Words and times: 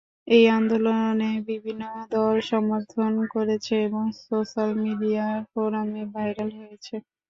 এই 0.27 0.43
আন্দোলনকে 0.51 1.29
বিভিন্ন 1.49 1.83
দল 2.11 2.35
সমর্থন 2.49 3.11
করেছে 3.33 3.73
এবং 3.87 4.03
সোশ্যাল 4.21 4.69
মিডিয়া 4.83 5.23
ফোরামে 5.49 6.03
ভাইরাল 6.13 6.49
হয়েছে। 6.59 6.95